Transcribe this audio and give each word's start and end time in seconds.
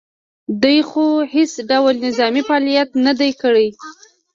دوی 0.61 0.79
خو 0.89 1.05
هېڅ 1.35 1.53
ډول 1.69 1.95
نظامي 2.07 2.41
فعالیت 2.47 2.89
نه 3.05 3.13
دی 3.19 3.31
کړی 3.41 3.67